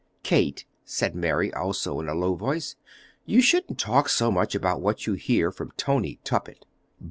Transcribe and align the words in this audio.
"Kate," 0.23 0.65
said 0.83 1.13
Mary, 1.13 1.53
also 1.53 1.99
in 1.99 2.09
a 2.09 2.15
low 2.15 2.33
voice, 2.33 2.75
"you 3.27 3.39
shouldn't 3.39 3.77
talk 3.77 4.09
so 4.09 4.31
much 4.31 4.55
about 4.55 4.81
what 4.81 5.05
you 5.05 5.13
hear 5.13 5.51
from 5.51 5.71
Tony 5.77 6.17
Tuppett." 6.23 6.65